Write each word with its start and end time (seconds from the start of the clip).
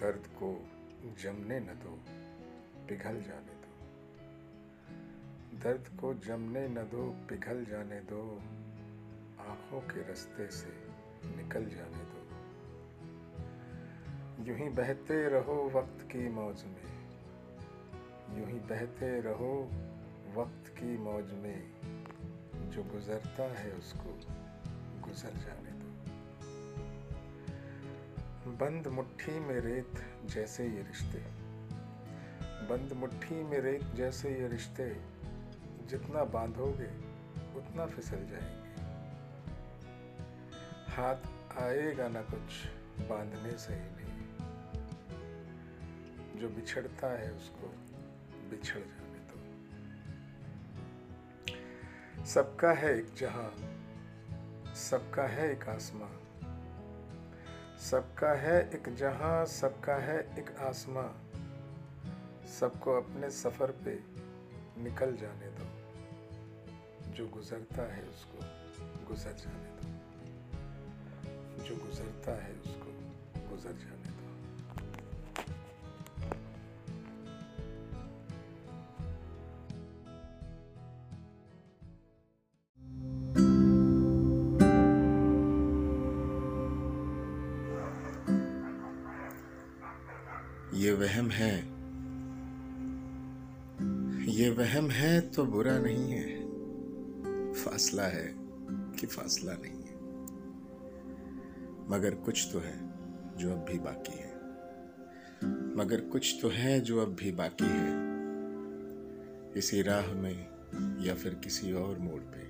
दर्द 0.00 0.26
को 0.26 0.68
जमने 1.22 1.60
न 1.60 1.66
दो, 1.66 1.90
पिघल 2.88 3.22
जाने 3.22 3.54
दो। 3.54 3.72
दर्द 5.58 5.88
को 6.00 6.14
जमने 6.14 6.68
न 6.68 6.74
दो, 6.74 7.26
पिघल 7.28 7.64
जाने 7.64 8.00
दो, 8.00 8.42
आँखों 9.40 9.80
के 9.80 10.00
रास्ते 10.00 10.50
से 10.50 10.72
निकल 11.36 11.64
जाने 11.64 12.04
दो। 12.04 12.20
यूँ 14.44 14.56
ही 14.56 14.68
बहते 14.68 15.28
रहो 15.28 15.70
वक्त 15.74 16.02
की 16.12 16.28
मौज 16.28 16.64
में, 16.64 16.88
यूँ 18.38 18.46
ही 18.46 18.58
बहते 18.58 19.20
रहो 19.20 19.70
वक्त 20.36 20.68
की 20.68 20.98
मौज 20.98 21.32
में, 21.32 21.70
जो 22.70 22.82
गुजरता 22.84 23.42
है 23.42 23.72
उसको 23.72 24.10
गुजर 25.00 25.30
जाने 25.30 25.70
दो। 25.70 25.89
बंद 28.60 28.86
मुट्ठी 28.86 29.40
में 29.40 29.60
रेत 29.60 29.92
जैसे 30.24 30.68
ये 30.68 30.82
रिश्ते। 30.82 31.18
बंद 32.66 32.92
मुट्ठी 32.92 33.42
में 33.42 33.60
रेत 33.60 33.82
जैसे 33.82 34.40
ये 34.40 34.48
रिश्ते, 34.48 35.00
जितना 35.86 36.24
बांधोगे, 36.24 36.88
उतना 37.58 37.86
फिसल 37.86 38.16
जाएँगे। 38.16 38.82
हाथ 40.92 41.16
आएगा 41.62 42.08
ना 42.08 42.22
कुछ 42.22 42.66
बांधने 43.08 43.58
से 43.58 43.74
ही 43.74 43.80
नहीं। 43.80 44.20
जो 46.40 46.48
बिछड़ता 46.48 47.06
है 47.06 47.32
उसको 47.32 47.66
बिछड़ 48.50 48.78
जाने 48.78 49.18
दो। 49.18 49.38
सबका 52.24 52.72
है 52.72 52.98
एक 52.98 53.14
जहाँ, 53.14 53.54
सबका 54.74 55.22
है 55.22 55.52
एक 55.52 55.68
आसमां। 55.68 56.29
सबका 57.80 58.32
है 58.32 58.70
एक 58.74 58.94
जहाँ, 58.94 59.46
सबका 59.46 59.94
है 59.94 60.18
एक 60.38 60.56
आसमां। 60.56 61.08
सबको 62.46 62.92
अपने 62.92 63.30
सफ़र 63.30 63.70
पे 63.70 63.94
निकल 64.82 65.16
जाने 65.16 65.46
दो। 65.46 65.66
जो 67.12 67.28
गुज़रता 67.28 67.82
है 67.94 68.02
उसको 68.02 68.38
गुज़र 69.08 69.32
जाने 69.32 69.70
दो। 69.70 69.86
जो 71.64 71.76
गुज़रता 71.76 72.32
है 72.44 72.52
उसको 72.52 72.90
गुज़र 73.50 73.72
जाने 73.72 73.99
ये 90.74 90.92
वहम 90.92 91.30
है। 91.30 91.58
ये 94.32 94.50
वहम 94.50 94.90
है 94.90 95.20
तो 95.20 95.44
बुरा 95.44 95.78
नहीं 95.78 96.12
है। 96.12 96.40
फासला 97.52 98.02
है 98.02 98.34
कि 98.70 99.06
फासला 99.06 99.52
नहीं 99.52 99.82
है। 99.82 99.94
मगर 101.90 102.14
कुछ 102.14 102.48
तो 102.52 102.58
है 102.58 102.78
जो 103.36 103.52
अब 103.52 103.64
भी 103.64 103.78
बाकी 103.78 104.18
है। 104.18 104.34
मगर 105.76 106.00
कुछ 106.00 106.38
तो 106.42 106.48
है 106.48 106.80
जो 106.80 107.02
अब 107.02 107.14
भी 107.14 107.32
बाकी 107.32 107.64
है। 107.64 108.10
इसी 109.58 109.82
राह 109.82 110.12
में 110.12 110.48
या 111.04 111.14
फिर 111.14 111.34
किसी 111.34 111.72
और 111.72 111.98
मोड़ 111.98 112.20
पे। 112.20 112.48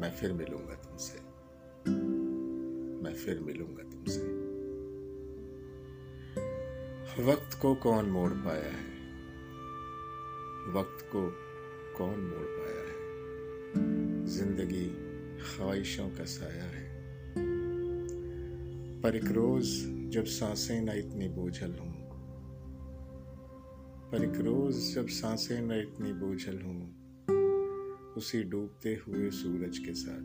मैं 0.00 0.10
फिर 0.20 0.32
मिलूँगा 0.32 0.74
तुमसे। 0.74 1.18
मैं 3.02 3.14
फिर 3.14 3.40
मिलूँगा 3.40 3.82
तुमसे। 3.82 4.45
वक्त 7.20 7.58
को 7.62 7.74
कौन 7.74 8.06
मोड़ 8.06 8.32
पाया 8.32 8.70
है? 8.70 8.86
वक्त 10.72 11.04
को 11.12 11.20
कौन 11.98 12.18
मोड़ 12.20 12.46
पाया 12.46 12.80
है? 12.80 12.94
ज़िंदगी 14.26 14.86
ख्वाहिशों 15.40 16.08
का 16.08 16.24
साया 16.24 16.64
है। 16.64 16.84
पर 19.02 19.16
एक 19.16 19.24
रोज 19.24 19.64
जब 20.10 20.24
साँसें 20.24 20.80
न 20.80 20.88
इतनी 20.88 21.28
बोझल 21.28 21.78
हूँ, 21.78 21.94
पर 24.10 24.24
एक 24.24 24.40
रोज 24.40 24.94
जब 24.94 25.06
साँसें 25.06 25.60
न 25.60 25.80
इतनी 25.80 26.12
बोझल 26.12 26.62
हूँ, 26.62 26.80
उसी 28.14 28.42
डूबते 28.42 28.94
हुए 29.06 29.30
सूरज 29.30 29.78
के 29.78 29.94
साथ, 29.94 30.24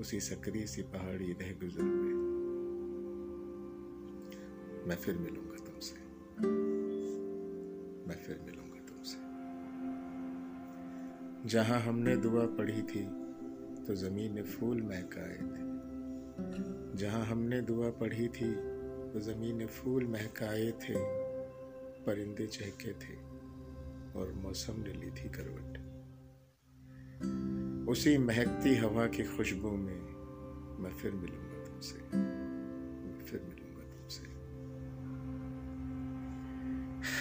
उसी 0.00 0.20
सकरी 0.20 0.66
सी 0.66 0.82
पहाड़ी 0.82 1.32
रह 1.32 1.52
गुजर 1.52 1.82
में 1.82 2.11
मैं 4.86 4.96
फिर 4.96 5.18
मिलूँगा 5.18 5.58
तुमसे 5.64 5.94
मैं 8.08 8.16
फिर 8.16 8.40
मिलूँगा 8.46 8.80
तुमसे 8.88 9.18
जहाँ 11.48 11.80
हमने 11.80 12.16
दुआ 12.16 12.44
पढ़ी 12.58 12.82
थी 12.82 13.02
तो 13.86 13.94
ज़मीन 13.94 14.34
ने 14.34 14.42
फूल 14.42 14.82
महकाए 14.82 15.36
थे। 15.36 15.62
जहाँ 16.98 17.24
हमने 17.26 17.60
दुआ 17.60 17.90
पढ़ी 17.90 18.28
थी 18.28 18.50
तो 19.12 19.20
ज़मीन 19.20 19.56
ने 19.56 19.66
फूल 19.66 20.06
महकाए 20.06 20.70
थे, 20.82 20.94
परिंदे 22.04 22.46
चहके 22.46 22.92
थे 22.92 23.14
और 24.18 24.32
मौसम 24.36 24.80
ने 24.80 24.92
ली 24.92 25.10
थी 25.10 25.28
करवट। 25.28 25.72
उसी 27.88 28.16
महकती 28.18 28.74
हवा 28.76 29.06
की 29.06 29.24
खुशबू 29.36 29.70
में 29.70 30.00
मैं 30.78 30.92
फिर 30.92 31.12
मिलूँगा 31.12 31.64
तुमसे। 31.64 31.98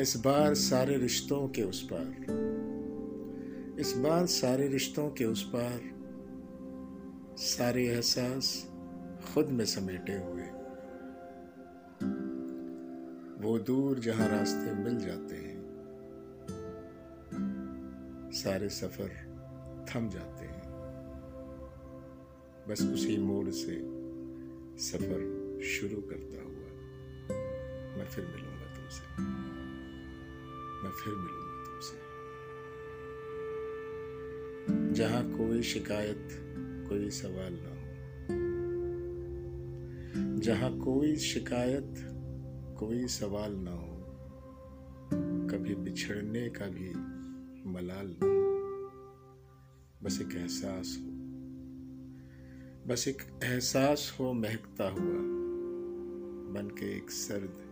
इस 0.00 0.16
बार 0.16 0.54
सारे 0.54 0.96
रिश्तों 0.96 1.48
के 1.48 1.62
उस 1.62 1.80
पार। 1.92 3.76
इस 3.80 3.92
बार 3.96 4.26
सारे 4.26 4.68
रिश्तों 4.68 5.10
के 5.10 5.24
उस 5.24 5.42
पार 5.54 5.80
सारे 7.36 7.86
एहसास 7.86 8.50
खुद 9.26 9.48
में 9.48 9.64
समेटे 9.64 10.12
हुए। 10.12 10.42
वो 13.42 13.58
दूर 13.58 13.98
जहाँ 13.98 14.28
रास्ते 14.28 14.74
मिल 14.74 14.98
जाते 14.98 15.36
हैं, 15.36 15.60
सारे 18.34 18.68
सफ़र 18.68 19.10
थम 19.88 20.08
जाते 20.08 20.46
हैं। 20.46 20.64
बस 22.68 22.82
उसी 22.94 23.18
मोड़ 23.18 23.48
से 23.50 23.80
सफ़र 24.82 25.20
शुरू 25.64 26.00
करता 26.02 26.42
हुआ 26.42 26.70
मैं 27.98 28.06
फिर 28.06 28.24
मिलूँगा 28.26 28.74
तुमसे। 28.76 29.55
मैं 30.86 30.92
फिर 30.92 31.14
मिलूँगा 31.14 31.64
तुमसे। 31.64 31.96
जहाँ 34.94 35.30
कोई 35.30 35.62
शिकायत, 35.62 36.28
कोई 36.88 37.10
सवाल 37.10 37.52
ना 37.52 37.70
हो। 37.70 37.86
जहाँ 40.38 40.78
कोई 40.78 41.16
शिकायत, 41.16 41.94
कोई 42.78 43.06
सवाल 43.06 43.52
ना 43.54 43.70
हो, 43.70 44.06
कभी 45.48 45.74
बिछड़ने 45.74 46.48
का 46.48 46.66
भी 46.66 46.90
मलाल 47.70 48.16
ना 48.22 48.26
हो। 48.26 48.46
बस 50.02 50.20
एक 50.20 50.36
एहसास 50.36 50.98
हो। 51.00 51.10
बस 52.86 53.08
एक 53.08 53.22
एहसास 53.44 54.16
हो, 54.20 54.32
महकता 54.32 54.90
हुआ 54.90 55.36
बन 56.54 56.68
के 56.78 56.96
एक 56.96 57.10
सर्द, 57.10 57.66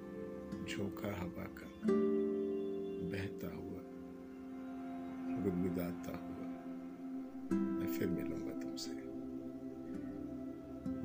झोंका 0.69 1.20
हवा 1.20 1.44
का। 1.44 2.23
बहता 3.14 3.47
हुआ, 3.47 3.80
गुदगुदाता 5.42 6.12
हुआ, 6.12 6.47
मैं 7.58 7.86
फिर 7.86 8.08
मिलूँगा 8.08 8.54
तुमसे। 8.60 8.91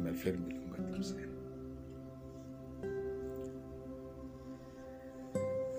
मैं 0.03 0.14
फिर 0.14 0.38
मिलूँगा 0.38 0.92
तुमसे। 0.92 1.28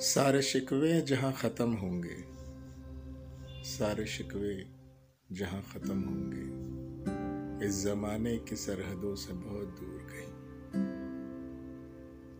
सारे 0.04 0.42
शिकवे 0.42 1.00
जहाँ 1.00 1.32
खत्म 1.32 1.72
होंगे, 1.72 2.16
सारे 3.64 4.06
शिकवे 4.06 4.54
जहाँ 5.32 5.62
खत्म 5.62 5.98
होंगे, 6.00 6.46
इस 7.66 7.84
जमाने 7.84 8.36
की 8.38 8.56
सरहदों 8.56 9.14
से 9.14 9.32
बहुत 9.32 9.68
दूर 9.80 10.06
कहीं। 10.12 10.30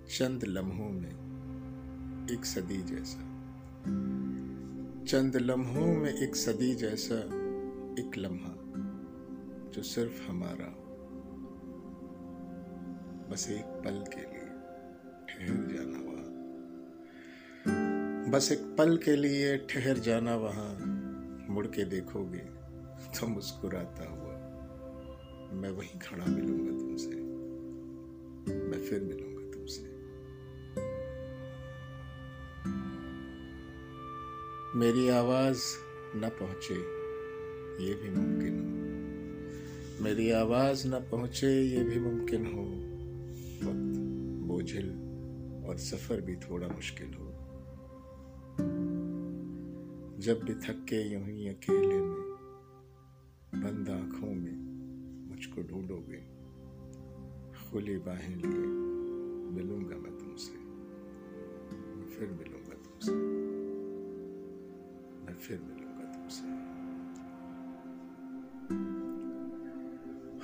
चंद 0.09 0.45
लम्हों 0.45 0.91
में 0.91 2.27
एक 2.31 2.45
सदी 2.45 2.83
जैसा। 2.83 3.30
चंद 5.07 5.37
लम्हों 5.37 5.87
में 5.87 6.13
एक 6.15 6.37
सदी 6.37 6.75
जैसा 6.75 7.15
एक 8.01 8.11
लम्हा, 8.19 8.55
जो 9.71 9.83
सिर्फ़ 9.83 10.31
हमारा 10.31 10.69
बस 13.31 13.51
एक 13.51 13.65
पल 13.85 14.05
के 14.15 14.21
लिए 14.21 14.47
ठहर 15.29 15.67
जाना 15.73 15.99
वहाँ। 15.99 16.29
बस 18.31 18.53
एक 18.53 18.63
पल 18.79 18.97
के 18.97 19.17
लिए 19.17 19.57
ठहर 19.57 19.99
जाना 19.99 20.37
वहाँ। 20.37 20.71
मुड़ 21.51 21.67
के 21.67 21.85
देखोगे 21.85 22.45
तो 23.11 23.27
मुस्कुराता 23.27 24.09
हुआ, 24.09 24.35
मैं 25.61 25.71
वहीं 25.71 25.99
खड़ा 25.99 26.27
मिलूँगा 26.27 26.79
तुमसे। 26.79 27.15
मैं 28.69 28.81
फिर 28.91 29.01
मिलूँगा। 29.01 29.30
मेरी 34.81 35.09
आवाज़ 35.09 35.63
न 36.17 36.29
पहुँचे, 36.29 36.75
ये 37.85 37.95
भी 37.95 38.11
मुमकिन 38.11 38.61
हो। 38.61 40.05
मेरी 40.05 40.31
आवाज़ 40.31 40.89
न 40.89 41.01
पहुँचे, 41.01 41.63
ये 41.63 41.85
भी 41.85 42.01
मुमकिन 42.01 42.47
हो। 42.47 42.63
वक्त, 43.69 43.99
बोझिल 44.47 44.91
और 45.69 45.77
सफ़र 45.77 46.21
भी 46.21 46.37
थोड़ा 46.37 46.69
मुश्किल 46.69 47.07
हो। 47.07 47.27
जब 50.19 50.41
भी 50.43 50.55
थक 50.55 50.87
यूँ 50.93 51.25
ही 51.25 51.49
अकेले 51.49 52.01
में, 52.01 52.37
बंद 53.55 53.89
आँखों 53.89 54.35
में 54.35 54.57
मुझको 55.29 55.63
ढूंढोगे, 55.63 56.21
खुली 57.71 57.97
बाहें 57.97 58.37
लिए 58.37 58.67
मिलूँगा 59.57 59.97
मैं 59.97 60.19
तुमसे, 60.19 60.53
फिर 62.17 62.29
मिलूँगा। 62.29 62.60
फिर 65.51 65.61
मिलूँगा 65.61 66.13
तुमसे 66.13 66.43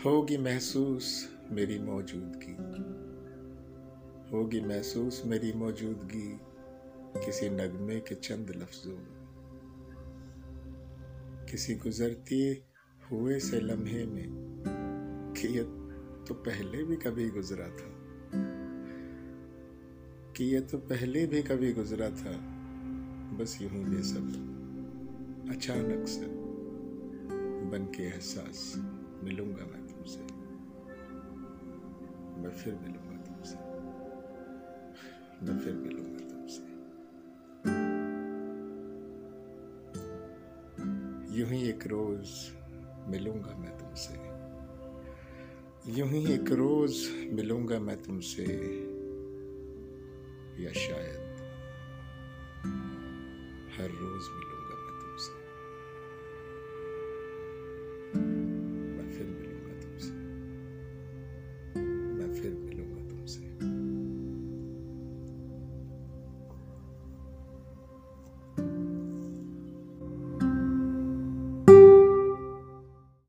होगी 0.05 0.37
महसूस 0.37 1.29
मेरी 1.51 1.79
मौजूदगी। 1.79 2.57
होगी 4.33 4.61
महसूस 4.61 5.23
मेरी 5.27 5.53
मौजूदगी 5.53 6.41
किसी 7.27 7.49
नगमे 7.49 8.01
के 8.01 8.15
चंद 8.15 8.51
लफ्जों 8.51 8.93
में। 8.93 9.17
किसी 11.51 11.75
गुजरती 11.75 12.65
हुए 13.11 13.41
से 13.41 13.61
लम्हे 13.61 14.07
में 14.07 14.27
कि 15.37 15.49
ये 15.49 15.63
तो 16.25 16.35
पहले 16.35 16.85
भी 16.85 16.97
कभी 16.97 17.31
गुजरा 17.31 17.69
था। 17.69 17.93
कि 20.33 20.45
ये 20.45 20.61
तो 20.61 20.79
पहले 20.79 21.27
भी 21.27 21.43
कभी 21.43 21.73
गुजरा 21.73 22.11
था, 22.11 22.57
बस 23.37 23.59
यूँ 23.63 23.71
ही 23.71 23.85
बेसब 23.85 24.56
अचानक 25.51 26.09
से 26.09 26.27
बन 27.71 27.85
के 27.97 28.03
एहसास 28.03 28.75
मिलूँगा 29.25 29.65
मैं 29.65 29.87
तुमसे। 29.87 30.21
मैं 32.41 32.51
फिर 32.51 32.75
मिलूँगा 32.75 33.17
तुमसे। 33.25 33.57
मैं 35.45 35.59
फिर 35.59 35.75
मिलूँगा 35.75 36.29
तुमसे। 36.29 36.65
यूँ 41.39 41.49
ही 41.49 41.69
एक 41.69 41.87
रोज 41.87 42.29
मिलूँगा 43.09 43.57
मैं 43.57 43.79
तुमसे। 43.79 44.15
यूँ 45.93 46.09
ही 46.09 46.33
एक 46.35 46.53
रोज 46.53 46.95
मिलूँगा 47.33 47.79
मैं 47.79 48.03
तुमसे, 48.03 48.45
या 50.65 50.73
शायद 50.73 51.23
हर 53.77 53.91
रोज 53.91 54.29
मिलूँगा। 54.29 54.46